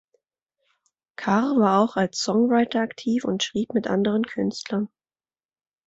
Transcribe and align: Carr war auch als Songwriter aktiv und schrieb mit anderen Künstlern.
Carr 1.15 1.59
war 1.59 1.79
auch 1.83 1.95
als 1.95 2.23
Songwriter 2.23 2.79
aktiv 2.81 3.23
und 3.23 3.43
schrieb 3.43 3.75
mit 3.75 3.85
anderen 3.85 4.23
Künstlern. 4.23 4.89